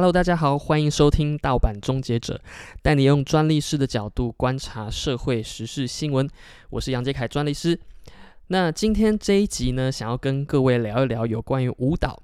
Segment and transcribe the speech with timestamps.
[0.00, 2.40] Hello，大家好，欢迎收听盗版终结者，
[2.80, 6.26] 带你用专利师的角度观察社会时事新闻。
[6.70, 7.78] 我是杨杰凯专利师。
[8.46, 12.22] 那今天这一集呢，想要跟各位聊一聊有关于舞蹈、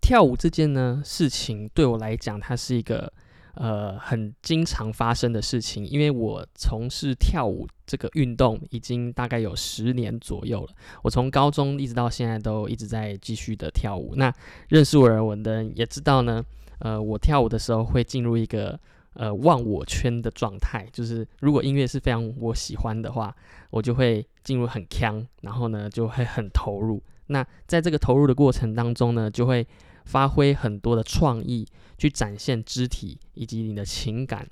[0.00, 3.12] 跳舞这件呢事情，对我来讲，它是一个。
[3.54, 10.68] 呃，很经常发生的事情，因为我从事跳舞这个运动已经大概有十年左右了。
[11.02, 14.14] 我从高中一直到现在都一直在继续的跳舞。
[14.14, 14.32] 那
[14.68, 16.40] 认识我人的人也知道呢，
[16.80, 18.78] 呃，我跳舞的时候会进入一个
[19.14, 23.34] 呃忘我圈的状态，就是如果音乐是非常我喜欢的话，
[23.70, 27.02] 我就会进入很腔，然后呢就会很投入。
[27.26, 29.66] 那在这个投入的过程当中呢，就会。
[30.04, 31.66] 发挥很多的创意，
[31.98, 34.48] 去展现肢体以及你的情感。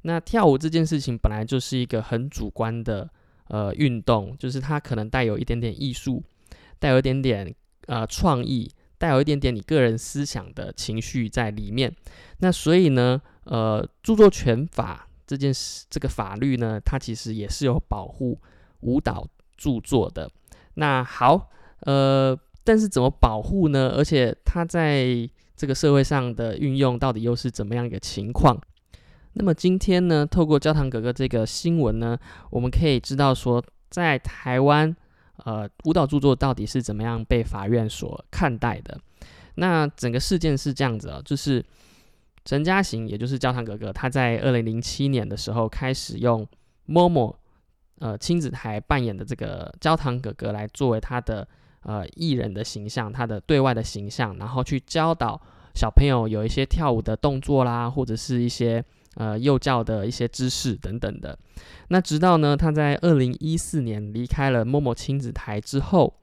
[0.00, 3.06] 那跳舞这件事情本来就是一个很主观的
[3.48, 6.22] 呃运动，就是它可能带有一点点艺术，
[6.78, 7.54] 带有一点点
[7.86, 8.66] 呃创意，
[8.98, 11.94] 带有一点点你个人思想的情绪在里面。
[12.38, 18.40] 那所以呢，呃，著作权法这件事，这个法律呢，它其实也是有保护
[18.80, 20.30] 舞蹈著作的。
[20.74, 22.38] 那好，呃。
[22.66, 23.92] 但是怎么保护呢？
[23.94, 25.04] 而且它在
[25.54, 28.58] 这个社会上的运用到底又是怎么样一个情况？
[29.34, 34.96] 那么今天呢，透过焦糖哥哥这个新闻呢，我们可以知道说，在台湾，
[35.44, 38.98] 呃，舞蹈著作到底是怎么样被法院所看待的？
[39.56, 41.64] 那整个事件是这样子啊，就是
[42.44, 46.46] 陈嘉行，也就是焦糖哥哥，他在二零零七年的时候开始用
[46.86, 47.34] Momo
[47.98, 51.46] 呃亲子台扮演的这个焦糖哥哥来作为他的。
[51.86, 55.38] 呃，艺人的形象，他的对外的形象，然后去教导
[55.74, 58.82] 小朋友有一些跳舞的动作啦，或者是一些
[59.14, 61.38] 呃幼教的一些知识等等的。
[61.88, 66.14] 那直到呢，他在二零一四年离开了某某亲子台之后，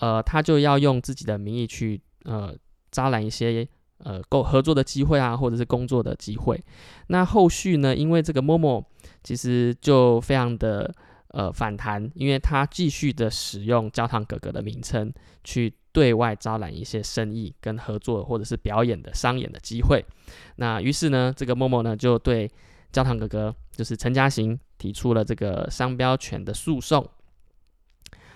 [0.00, 2.54] 呃，他就要用自己的名义去呃
[2.90, 3.66] 招揽一些
[3.98, 6.62] 呃够合作的机会啊，或者是工作的机会。
[7.08, 8.84] 那后续呢，因为这个某某
[9.22, 10.94] 其实就非常的。
[11.32, 15.10] 呃，反弹，因为他继续的使用焦糖哥哥的名称
[15.42, 20.04] 去对外招揽一些生意跟合作或者是表演的商演的机会。
[20.56, 22.50] 那于是呢，这个默默呢就对
[22.92, 27.08] 焦糖哥哥，就是陈嘉行提出了这个商标权的诉讼。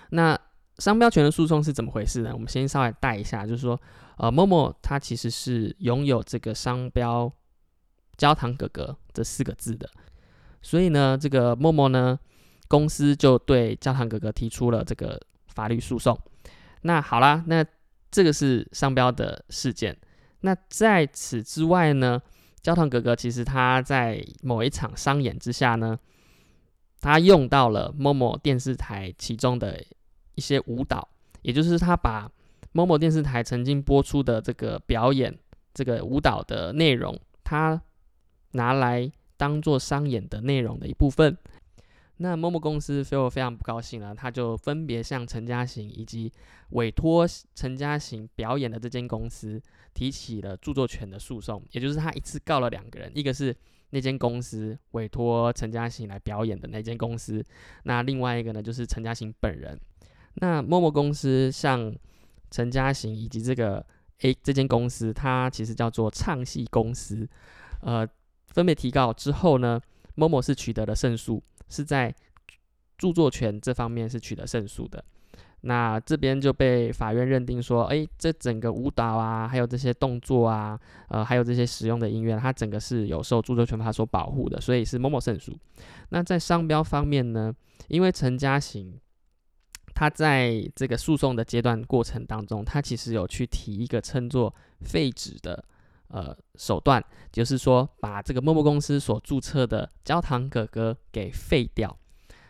[0.09, 0.35] 那
[0.79, 2.31] 商标权的诉讼是怎么回事呢？
[2.33, 3.79] 我们先稍微带一下，就是说，
[4.17, 7.31] 呃，默默他其实是拥有这个商标
[8.17, 9.87] “焦糖哥哥”这四个字的，
[10.63, 12.17] 所以呢，这个默默呢。
[12.67, 16.17] 公司就对焦糖哥哥提出了这个法律诉讼。
[16.81, 17.65] 那好啦，那
[18.11, 19.97] 这个是商标的事件。
[20.41, 22.21] 那在此之外呢，
[22.61, 25.97] 焦糖哥哥其实他在某一场商演之下呢，
[27.01, 29.83] 他用到了某某电视台其中的
[30.35, 31.09] 一些舞蹈，
[31.41, 32.29] 也就是他把
[32.71, 35.35] 某某电视台曾经播出的这个表演
[35.73, 37.81] 这个舞蹈的内容，他
[38.51, 41.35] 拿来当做商演的内容的一部分。
[42.17, 46.31] 那某某公司非我非常不高兴了，他就分别向陈嘉行以及
[46.69, 49.61] 委托陈嘉行表演的这间公司
[49.93, 53.55] 提起了著作权的诉讼，也就是他一次告了两个人，一个是
[53.91, 57.43] 那间公司委托陈嘉行来表演的那间公司，
[57.83, 59.79] 那另外一个呢就是陈嘉行本人。
[60.35, 61.95] 那某某公司向
[62.49, 63.85] 陈嘉行以及这个
[64.21, 67.29] A 这间公司，它其实叫做唱戏公司，
[67.81, 68.07] 呃，
[68.47, 69.79] 分别提告之后呢，
[70.15, 71.43] 某某是取得了胜诉。
[71.69, 72.13] 是在
[72.97, 75.03] 著作权这方面是取得胜诉的，
[75.61, 80.79] 那这边就被法院认定说，哎，这整个舞蹈啊，还有这些动作啊，
[81.09, 85.55] 呃，还有这些使用的音乐，它整个是有受著作权法所保护的，所以是某某胜诉。
[86.09, 87.53] 那在商标方面呢，
[87.87, 88.99] 因为陈嘉行
[89.93, 95.63] 他在这个诉讼的阶段过程当中，他其实有去提一个称作废纸的。
[96.09, 101.97] 呃，手段就是说，把这个陌陌公司所注册的焦糖哥哥给废掉。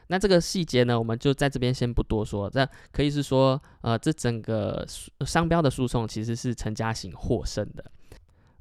[0.07, 2.49] 那这个细节呢，我们就在这边先不多说。
[2.49, 4.85] 这可以是说，呃，这整个
[5.25, 7.83] 商标的诉讼其实是陈嘉行获胜的。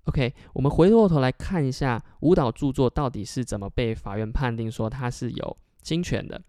[0.05, 6.41] OK，我们回过头来看一下舞蹈著作到底是怎么被法院判定说它是有侵权的。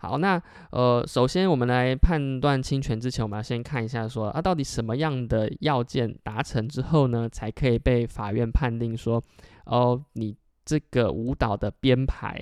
[0.00, 0.40] 好，那
[0.70, 9.20] 呃，首先我们来判断侵权之前，我们要先看一下，说啊，到底什么样的要件达成之后呢，才可以被法院判定说，
[9.64, 12.40] 哦，你这个舞蹈的编排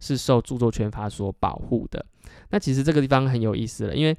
[0.00, 2.04] 是受著作权法所保护的。
[2.48, 4.16] 那其实这个地方很有意思了，因为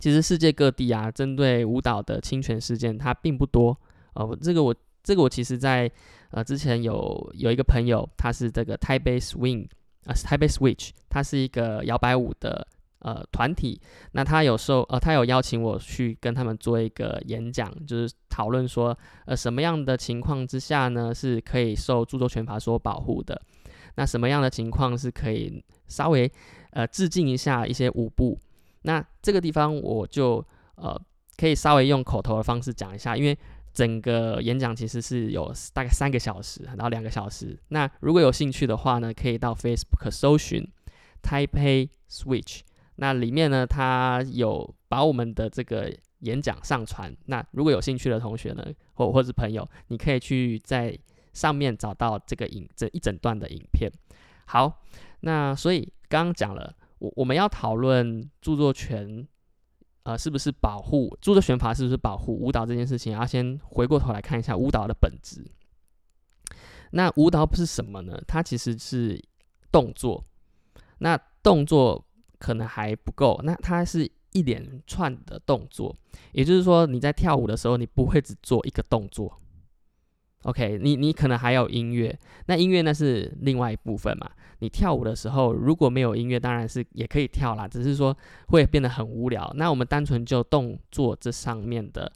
[0.00, 3.78] 其实世界各地啊，针对舞蹈的侵权事件它并不多。
[4.14, 5.90] 哦，这个我这个我其实在
[6.30, 9.68] 呃之前有有一个朋友，他是这个台北 Swing。
[10.04, 12.66] 啊，台北 Switch，它是一个摇摆舞的
[12.98, 13.80] 呃团体，
[14.12, 18.96] 那他有时候呃他有邀请我去跟他们做一个演讲，就是讨论说
[19.26, 23.40] 呃什么样的情况之下呢是可以受著作权法所保护的，
[23.94, 26.30] 那什么样的情况是可以稍微
[26.70, 28.38] 呃致敬一下一些舞步，
[28.82, 30.44] 那这个地方我就
[30.76, 31.00] 呃
[31.36, 33.38] 可以稍微用口头的方式讲一下，因为。
[33.72, 37.58] 整个演讲其实是有大概三个小时，然后两个小时。
[37.68, 40.62] 那如果有兴趣的话呢，可以到 Facebook 搜寻
[41.22, 42.60] Taipei Switch。
[42.96, 47.16] 那里面呢，它有把我们的这个演讲上传。
[47.26, 48.64] 那如果有兴趣的同学呢，
[48.94, 50.96] 或或是朋友，你可以去在
[51.32, 53.90] 上面找到这个影这一整段的影片。
[54.44, 54.82] 好，
[55.20, 59.26] 那所以刚刚讲了，我我们要讨论著作权。
[60.04, 61.72] 呃，是不是保护著作权法？
[61.72, 63.12] 是不是保护舞蹈这件事情？
[63.12, 65.44] 要先回过头来看一下舞蹈的本质。
[66.90, 68.20] 那舞蹈是什么呢？
[68.26, 69.22] 它其实是
[69.70, 70.24] 动作。
[70.98, 72.04] 那动作
[72.38, 75.96] 可能还不够，那它是一连串的动作。
[76.32, 79.41] 也就是说，你在跳舞的时候，你不会只做一个动作。
[80.42, 84.28] OK，你你可能还有音乐，那音乐那是另外一部分嘛。
[84.58, 88.16] 你跳舞的时候如果没有音乐，当然是也可以跳啦，只是说
[88.48, 89.52] 会变得很无聊。
[89.56, 92.10] 那我们单纯就动作这上面的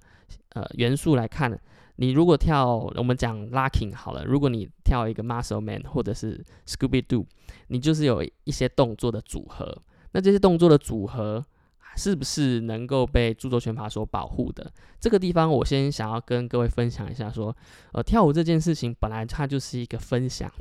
[0.54, 1.56] 呃元素来看，
[1.96, 7.24] 你如果跳我们讲 locking 好了，如果你跳一个 muscle man 或者是 Scooby Doo，
[7.68, 9.82] 你就是有一些动作的组合。
[10.12, 11.44] 那这些动作的组合。
[11.96, 14.70] 是不是能够被著作权法所保护的？
[15.00, 17.56] 这个地方，我先想要跟各位分享一下，说，
[17.92, 20.52] 呃，跳舞这件事情本来它就是一个分享，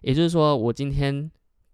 [0.00, 1.30] 也就是说，我今天，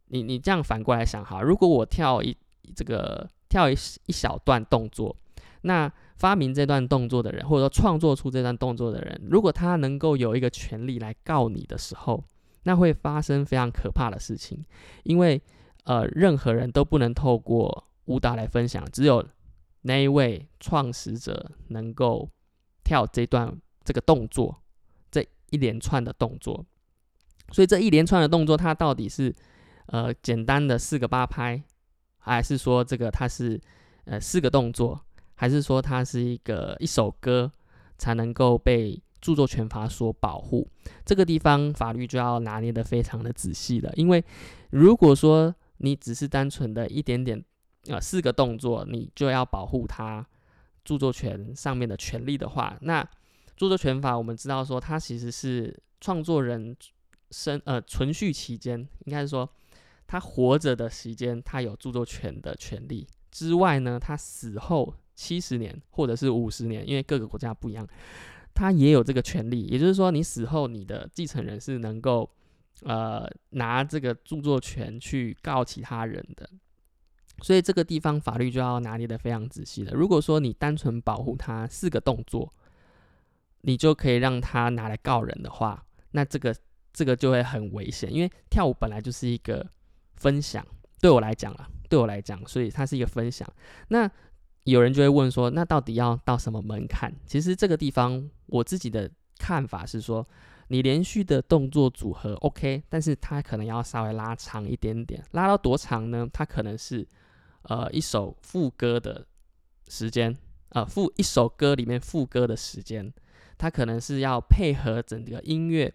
[0.09, 2.37] 你你这样反过来想哈，如果我跳一
[2.75, 3.77] 这个跳一
[4.07, 5.17] 一小段动作，
[5.63, 12.25] 那发明这段动作的人，或者说创作出这段动作的人，如果他能够有一个权利来告你的时候，
[12.65, 14.65] 那会发生非常可怕的事情，
[15.05, 15.41] 因为
[15.85, 17.85] 呃，任何人都不能透过。
[18.11, 19.25] 舞蹈来分享，只有
[19.83, 22.29] 那一位创始者能够
[22.83, 24.61] 跳这段这个动作，
[25.12, 26.67] 这一连串的动作。
[27.53, 29.33] 所以这一连串的动作，它到底是
[29.87, 31.62] 呃简单的四个八拍，
[32.19, 33.61] 还是说这个它是
[34.07, 35.01] 呃四个动作，
[35.37, 37.53] 还是说它是一个一首歌
[37.97, 40.69] 才能够被著作权法所保护？
[41.05, 43.93] 这个地方法律就要拿捏的非常的仔细了。
[43.95, 44.25] 因为
[44.71, 47.45] 如果说你只是单纯的一点点。
[47.88, 50.27] 啊，四个动作你就要保护它
[50.85, 53.03] 著作权上面的权利的话，那
[53.56, 56.77] 著作权法我们知道说，它其实是创作人
[57.31, 59.49] 生呃存续期间，应该是说
[60.06, 67.87] 他活着的时间，他有著作权的权利之外呢，他死后七十年或者是五十年，因为各个国家不一样，
[68.55, 69.62] 他也有这个权利。
[69.62, 72.29] 也就是说，你死后你的继承人是能够
[72.83, 76.49] 呃拿这个著作权去告其他人的。
[77.43, 79.93] 所以这个地方法律就要拿捏的非常仔细了。
[79.93, 82.53] 如果说你单纯保护他四个动作，
[83.63, 86.55] 你就可以让他拿来告人的话，那这个
[86.93, 88.13] 这个就会很危险。
[88.13, 89.67] 因为跳舞本来就是一个
[90.17, 90.65] 分享，
[91.01, 93.49] 对我来讲啊，对我来讲，所以它是一个分享。
[93.89, 94.11] 那
[94.65, 97.13] 有人就会问说，那到底要到什么门槛？
[97.27, 100.27] 其实这个地方我自己的看法是说，
[100.69, 106.29] 你连续的动作组合 OK，但是它可能要稍微拉长一点点，拉到多长呢？
[106.33, 107.09] 它可能是。
[107.62, 109.26] 呃，一首副歌的
[109.88, 110.35] 时间，
[110.71, 113.12] 呃，副一首歌里面副歌的时间，
[113.59, 115.93] 它可能是要配合整个音乐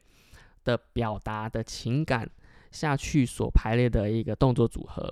[0.64, 2.30] 的表达的情感
[2.72, 5.12] 下去所排列的一个动作组合。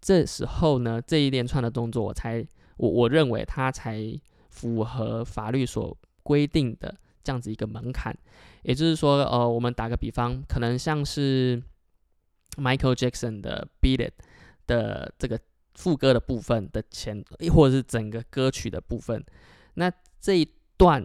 [0.00, 2.44] 这时候呢，这一连串的动作，我才
[2.78, 4.02] 我我认为它才
[4.50, 6.92] 符合法律所规定的
[7.22, 8.12] 这样子一个门槛。
[8.62, 11.62] 也就是说，呃，我们打个比方，可能像是
[12.56, 14.14] Michael Jackson 的《Beat It》
[14.66, 15.38] 的这个。
[15.74, 19.24] 副歌的部分的前，或者是整个歌曲的部分，
[19.74, 21.04] 那这一段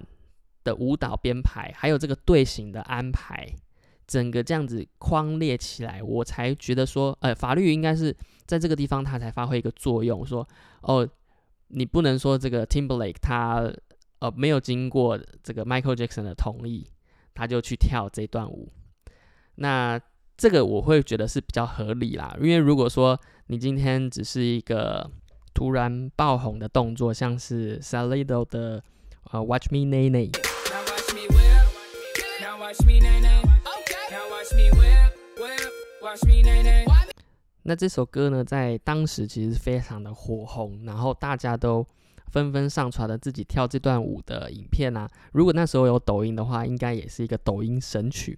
[0.64, 3.48] 的舞蹈编排，还有这个队形的安排，
[4.06, 10.48] 整个这样子框列起来，我才觉得说，呃，法律应该是在这个地方它才发挥一个作用，说，
[10.82, 11.08] 哦，
[11.70, 13.72] 你不能说这个 Timberlake 他
[14.20, 16.88] 呃没有经过这个 Michael Jackson 的同意，
[17.34, 18.72] 他就去跳这段舞，
[19.56, 20.00] 那
[20.38, 25.10] 这个我会觉得是比较合理啦，因为如果说你今天只是一个
[25.52, 28.84] 突然爆红的动作，像是 Salido 的
[29.32, 30.30] 呃 Watch Me Nay Nay。
[37.64, 41.84] 那这首歌呢，在当时其实非常的火红，然后大家都
[42.32, 45.10] 纷纷上传了自己跳这段舞的影片啊。
[45.34, 48.38] 如果那时候有抖音的话，应该也是一个抖音神曲。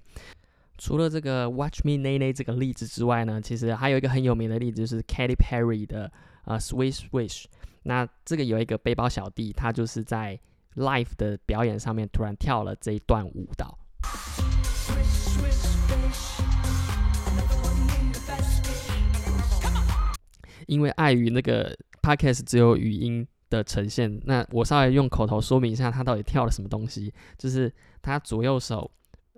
[0.80, 6.10] 除了这个 Watch Me Nay Nay 这个例子之外呢，其实还有一个很有名的例子，就是 Katy Perry 的
[6.46, 7.46] 呃，Swish Swish。
[7.84, 10.40] 那这个有一个背包小弟，他就是在
[10.76, 13.78] live 的表演上面突然跳了这一段舞蹈。
[20.68, 27.14] 因为碍于那个 podcast 只有语音的呈现，那我稍微用口头说明一下，他到底跳了什么东西。
[27.38, 27.72] 就是
[28.02, 28.90] 他左右手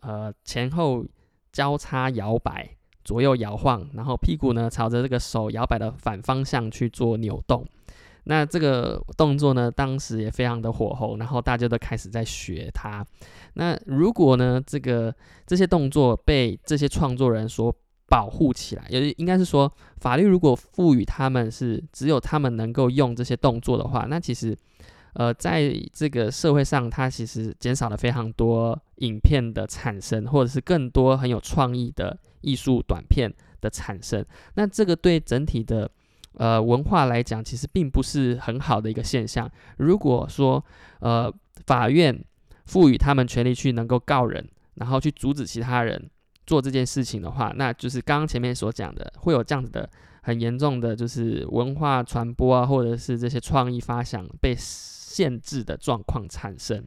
[0.02, 1.04] 呃前后
[1.51, 2.70] 交叉摇摆，
[3.03, 7.65] 左右摇晃，然后屁股呢朝着这个手摇摆的反方向去做扭动。
[8.25, 13.03] 那这个动作呢，当时也非常的火候，然后大家都开始在学它。
[13.55, 15.13] 那如果呢，这个
[15.48, 17.75] 这些动作被这些创作人所
[18.08, 24.55] 保护起来，也应该是说，法律如果赋予他们是只有他们能够用这些动作的话，那其实，
[25.13, 34.25] 呃，在这个社会上，它其实减少了非常多影片的产生，或者是更多很有创意的艺术短片的产生。
[34.56, 35.89] 那这个对整体的
[36.36, 39.50] 呃文化来讲，其实并不是很好的一个现象。
[39.77, 40.63] 如果说
[41.00, 41.34] 呃
[41.65, 42.24] 法院
[42.65, 46.10] 赋予他们权利去能够告人，然后去阻止其他人。
[46.44, 49.88] 做这件事情的话，那就是刚刚前面所讲的，会有这样子的
[50.24, 54.53] 很严重的，就是文化传播啊，或者是这些创意发想被
[55.12, 56.86] 限制的状况产生。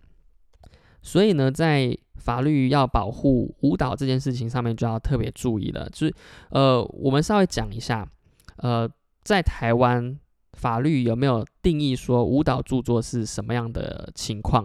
[1.02, 5.88] 所以呢，在法律要保护舞蹈这件事情上面，就要特别注意了。
[5.90, 6.14] 就是
[6.48, 8.08] 呃，我们稍微讲一下，
[8.56, 8.88] 呃，
[9.22, 10.18] 在台湾
[10.54, 14.64] 法律有没有定义说舞蹈著作是什么样的情况？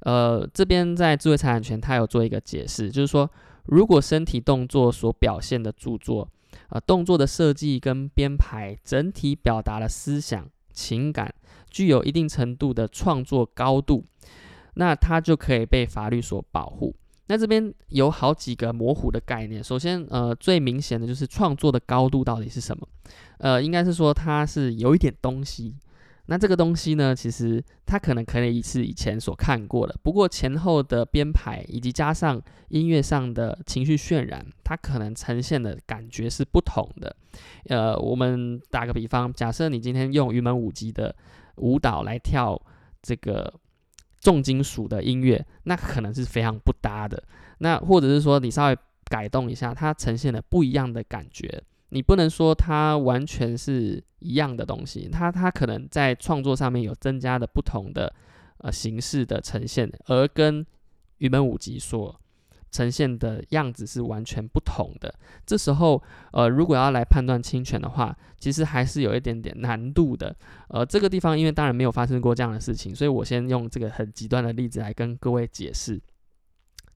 [0.00, 3.30] 呃，这边在智慧财产权，它有做一个解释，就是说。
[3.70, 6.26] 如果身体动作所表现的著作，
[6.70, 11.34] 呃，动作的设计跟编排整体表达了思想情感，
[11.70, 14.04] 具有一定程度的创作高度，
[14.74, 16.94] 那它就可以被法律所保护。
[17.26, 19.62] 那这边有好几个模糊的概念。
[19.62, 22.88] 首先，呃，最明显的就是创作的高度到底是什么？
[23.38, 25.76] 呃，应该是说它是有一点东西。
[26.30, 37.16] 那这个东西呢，其实它可能可以是以前所看过的，不过前后的编排以及加上音乐上的情绪渲染，它可能呈现的感觉是不同的。
[37.68, 41.14] 呃，我们打个比方，假设你今天用云门舞集的
[41.58, 42.60] 舞蹈来跳
[43.02, 43.52] 这个
[44.20, 47.22] 重金属的音乐，那可能是非常不搭的。
[47.58, 51.62] 那或者是说你稍微改动一下，它呈现了不一样的感觉。
[51.90, 58.14] 你不能说它完全是一样的东西，它它可能在创作上面有增加的不同的
[58.58, 60.66] 呃形式的呈现，而跟
[61.18, 62.14] 原本五集所
[62.70, 65.14] 呈现的样子是完全不同的。
[65.46, 70.34] 这时候呃，如果要来判断侵权的话，其实还是有一点点难度的。
[70.68, 76.00] 呃，这个地方因为当然没有发生过这样的事情，所以我先用这个很极端的例子来跟各位解释，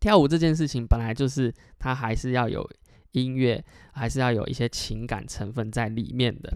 [0.00, 2.68] 跳舞这件事情本来就是它还是要有。
[3.12, 3.62] 音乐
[3.92, 6.50] 还是要有一些情感成分在里面的，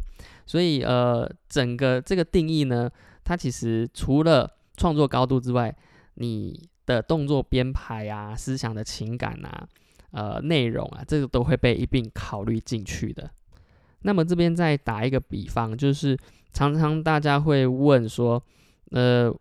[0.46, 2.90] 所以呃，整个这个定义呢，
[3.22, 5.76] 它其实除了创作高度之外，
[6.14, 9.68] 你的动作编排啊、思想的情感啊、
[10.12, 13.28] 呃内容啊，这个都会被一并考虑进去的。
[14.02, 16.16] 那么这边再打一个比方，就是
[16.52, 18.42] 常常大家会问说，
[18.92, 19.34] 呃，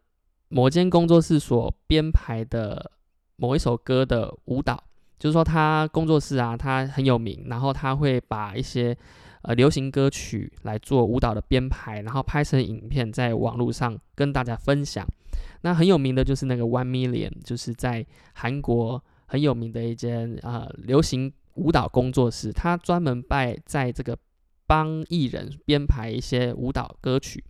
[0.49, 2.91] 某间工作室所编排的
[3.35, 4.83] 某一首歌的舞蹈。
[5.17, 8.95] 就是说，他工作室啊，他很有名，然后他会把一些
[9.43, 15.07] 呃流行歌曲来做舞蹈的编排，然后拍成影片，在网络上跟大家分享。
[15.65, 18.05] 那很有名的就是那个 One Million，就是在
[18.35, 24.15] 韩国很有名的一间啊流行舞蹈工作室，他专门拜在这个
[24.67, 27.43] 帮艺人编排一些舞蹈歌曲。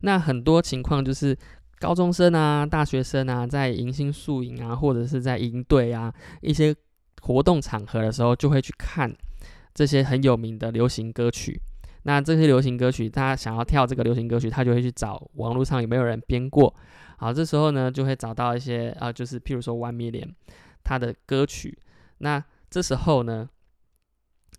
[0.00, 1.38] 那很多情况就是。
[1.80, 6.74] 高中生啊，大学生啊，在迎新宿营啊，或者是在营队啊，一些
[7.20, 9.12] 活动场合的时候，就会去看
[9.74, 11.60] 这些很有名的流行歌曲。
[12.04, 16.74] 那这些流行歌曲，他想要跳这个流行歌曲，他就会去找网络上有没有人编过。
[17.16, 20.34] 好，这时候呢，就会找到一些啊，就是譬如说 One Million
[20.82, 21.78] 他的歌曲。
[22.18, 23.48] 那这时候呢，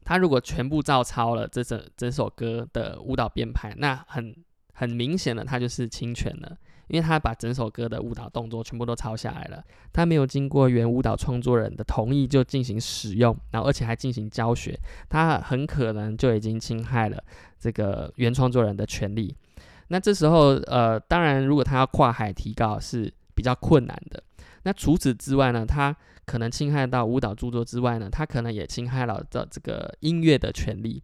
[0.04, 4.36] 他如果全部照抄了这整整首歌的舞蹈编排，那很
[4.74, 6.58] 很明显的，他就是侵权了。
[6.88, 17.24] 因为他把整首歌的舞蹈动作全部都抄下来了，他没有经过原舞蹈创作人的同意就进行使用，然后而且还进行教学，他很可能就已经侵害了
[17.58, 19.36] 这个原创作人的权利。
[19.88, 24.22] 那这时候，呃，当然如果他要跨海提告是比较困难的。
[24.64, 31.04] 那除此之外呢，他可能侵害到舞蹈著作之外呢，他可能也侵害了的这个音乐的权利。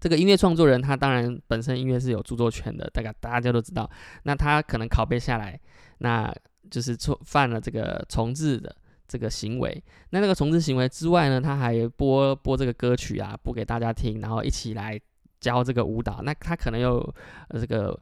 [0.00, 3.88] 这个音乐创作人，他当然本身音乐是有著作权的，大概大家都知道。
[4.24, 5.58] 那他可能拷贝下来，
[5.98, 6.34] 那
[6.70, 8.74] 就是错犯了这个重置的
[9.08, 9.82] 这个行为。
[10.10, 15.00] 那那个重置行为之外呢，他还播播这个歌曲啊，播给大家听，然后一起来
[15.40, 17.14] 教这个舞蹈，那他可能有
[17.50, 17.98] 这个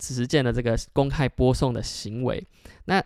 [0.00, 2.44] 实践的这个公开播送的行为，
[2.84, 3.02] 那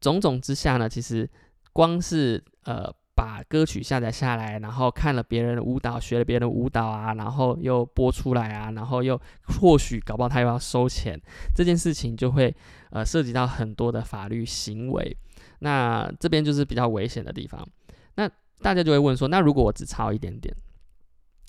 [0.00, 1.28] 种种之下呢，其实
[1.72, 2.92] 光是呃。
[3.18, 9.20] 把歌曲下载下来，然后看了别人的舞蹈，学了别人的舞蹈啊，然后又播出来啊，然后又
[9.58, 11.20] 或许搞不好他又要收钱，
[11.52, 12.54] 这件事情就会
[12.90, 15.16] 呃涉及到很多的法律行为，
[15.58, 17.68] 那这边就是比较危险的地方。
[18.14, 20.54] 那大家就会问说，那如果我只抄一点点，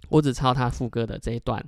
[0.07, 1.61] 我只抄他副歌的这一段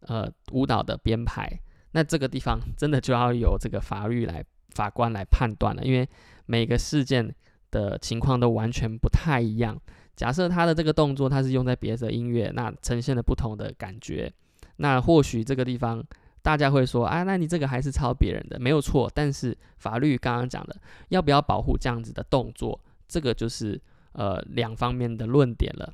[0.00, 1.50] 呃舞蹈的编排，
[1.92, 6.08] 那这个地方真的就要由这个法律来法官来判断了，因为
[6.46, 7.34] 每个事件。
[7.70, 9.78] 的情况都完全不太一样。
[10.16, 14.32] 假设他的这个动作，他是用在别的音乐，那呈现了不同的感觉。
[14.76, 16.02] 那或许这个地方
[16.40, 19.10] 大家会说，啊，那你这个还是抄别人的，没有错。
[19.14, 20.74] 但是法律刚刚讲的，
[21.10, 23.78] 要不要保护这样子的动作，这个就是
[24.12, 25.92] 呃两方面的论点了。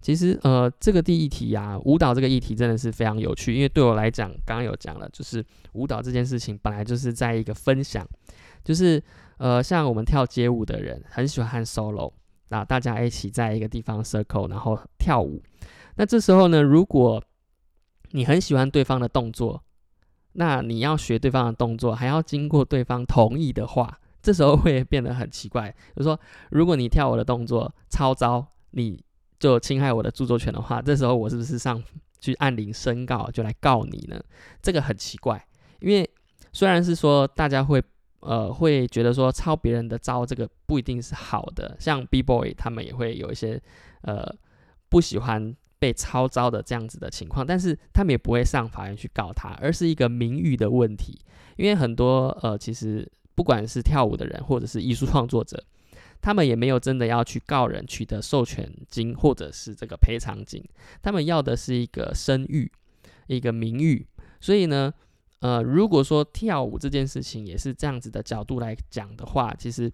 [0.00, 8.06] 其实呃这个第一题啊，舞蹈这个议题真的是非常有趣，因为对我来讲，刚刚有讲了，就是舞蹈这件事情本来就是在一个分享，
[8.64, 9.02] 就是。
[9.38, 12.10] 呃，像我们跳街舞的人很喜欢 solo，
[12.48, 15.42] 那大家一起在一个地方 circle，然后跳舞。
[15.96, 17.22] 那这时候呢，如果
[18.12, 19.62] 你很喜欢对方的动作，
[20.32, 25.68] 那你要学对方的动作，还要经过对方同意的话，这时候会变得很奇怪。
[25.94, 26.18] 就是说，
[26.50, 29.04] 如果你跳我的动作超招，你
[29.46, 31.82] 就侵害我的著作权的话，这时候我是不是上
[32.20, 34.20] 去按铃申告，就来告你呢？
[34.60, 35.46] 这个很奇怪，
[35.80, 36.08] 因为
[36.52, 37.82] 虽然是说大家会。
[38.20, 41.76] 呃，会觉得说抄别人的招，这个不一定是好的。
[41.78, 43.62] 像 B boy 他们也会有一些
[44.00, 44.26] 呃
[44.88, 51.20] 不喜欢被抄招的这样子的情况，但是他们也不会上法院去告他，而是一个名誉的问题。
[51.56, 55.62] 因为很多呃，其实不管是跳舞的人或者是艺术创作者，
[56.26, 60.60] 他们也没有真的要去告人取得授权金或者是这个赔偿金，
[61.00, 62.68] 他们要的是一个声誉，
[63.28, 64.04] 一个名誉。
[64.40, 64.92] 所以呢。
[65.40, 69.92] 呃，如果说跳舞这件事情也是这样子的角度来讲的话，其实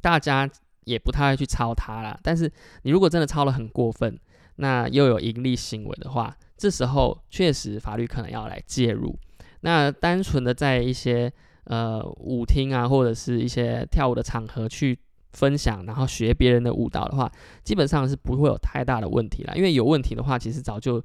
[0.00, 0.48] 大家
[0.84, 2.18] 也不太会去抄它啦。
[2.22, 2.50] 但是
[2.82, 4.16] 你如果真的抄了很过分，
[4.56, 9.18] 那又有盈利行为的话，这时候确实法律可能要来介入。
[9.62, 11.30] 那单纯的在一些
[11.64, 14.96] 呃舞厅啊，或者是一些跳舞的场合去
[15.34, 17.30] 分享，然后学别人的舞蹈的话，
[17.62, 19.54] 基本上是不会有太大的问题了。
[19.54, 21.04] 因为有问题的话，其实早就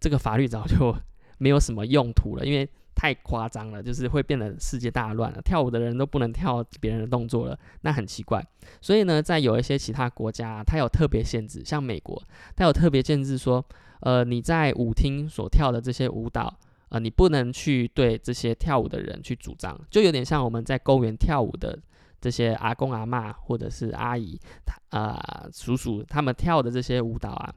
[0.00, 0.92] 这个法律早就
[1.38, 2.68] 没有什么用途了，因为。
[2.98, 5.38] 太夸张了，就是会变得世界大乱了。
[5.42, 8.42] 跳舞的人都不能跳别人的动作了，那很奇怪。
[8.80, 12.18] 所以呢，在有一些其他国家，它有特别限制，像美国，
[12.56, 13.62] 它有特别限制说，
[14.00, 16.58] 呃，你在舞厅所跳的这些舞蹈，
[16.88, 21.78] 呃，你不能去对这些跳舞的人去主张，就有点像我们在公园跳舞的
[22.20, 27.54] 这些阿公阿妈或者是阿姨，他啊叔叔他们跳的这些舞蹈啊。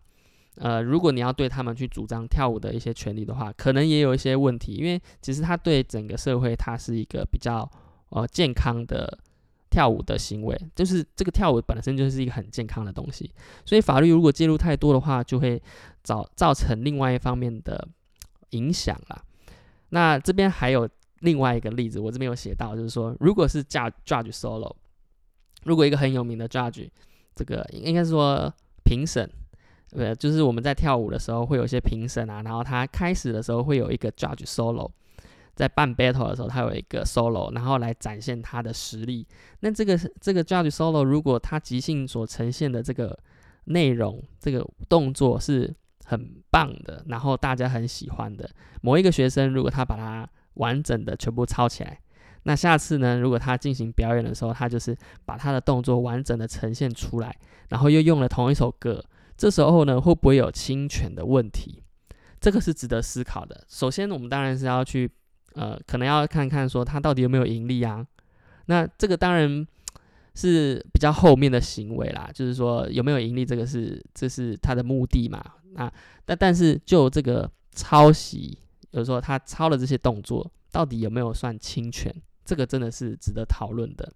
[0.55, 7.69] 呃，如果你要对他们去主张跳舞的一些权利的话，可能也有一些问题，因为其实他对整个社会，它是一个比较
[8.09, 9.17] 呃健康的
[9.69, 13.31] 跳舞的行为，就是这个跳舞本身就是一个很健康的东西，
[13.63, 15.61] 所以法律如果介入太多的话，就会
[16.03, 17.87] 造造成另外一方面的
[18.49, 19.23] 影响啦。
[19.91, 20.89] 那这边还有
[21.19, 24.75] 另外一个例子，我这边有写到，就是说，如果是 judge judge solo，
[25.63, 26.89] 如果一个很有名的 judge，
[27.36, 28.53] 这个应该是说
[28.84, 29.29] 评审。
[29.91, 34.88] 呃，就是我们在跳舞的时候会有一些评审啊，然后他开始的时候会有一个 judge solo，
[35.55, 39.25] 在办 battle 的时候他有一个 solo，然后来展现他的实力。
[39.62, 43.17] 那这个这个 judge solo 如果他即兴所呈现的这个
[43.65, 45.73] 内容、这个动作是
[46.05, 48.47] 很棒的，然后大家很喜欢的，
[48.82, 50.08] 某一个学生如果他把它
[50.59, 51.99] 完整的全部抄起来，
[52.43, 54.95] 那下次呢，如果他进行表演的时候，他就是
[55.25, 57.35] 把他的动作完整的呈现出来，
[57.67, 59.03] 然后又用了同一首歌。
[59.35, 61.83] 这时候呢，会不会有侵权的问题？
[62.39, 63.65] 这个是值得思考的。
[63.67, 65.09] 首先，我们当然是要去，
[65.53, 68.05] 呃，可能要看看说他到底有没有盈利啊。
[68.67, 69.65] 那这个当然
[70.35, 75.43] 是比较后面的行为啦，就是说有没有盈利，这个是这是他的目的嘛。
[75.73, 75.91] 那
[76.25, 78.57] 但但是就这个抄袭，
[78.91, 82.13] 有时候他抄了这些动作，到底有没有算侵权？
[82.45, 84.12] 这个真的是值得讨论的。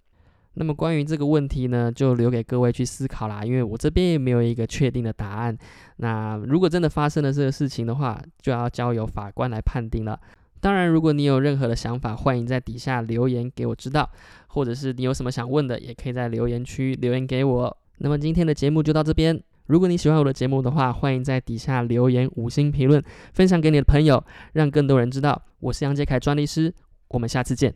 [0.55, 5.57] 那么关于这个问题呢，就留给各位去思考啦，因为我这边也没有一个确定的答案。
[5.97, 10.19] 那如果真的发生了这个事情的话，就要交由法官来判定了。
[10.59, 14.09] 当然，如果你有任何的想法，欢迎在底下留言给我知道，
[14.47, 17.77] 或者是你有什么想问的，也可以在留言区留言给我。
[17.97, 19.43] 那么今天的节目就到这边。
[19.65, 24.23] 如果你喜欢我的节目的话，欢迎在底下留言五星评论，分享给你的朋友，
[24.53, 26.73] 让更多人知道我是杨杰凯专利师。
[27.09, 27.73] 我们下次见。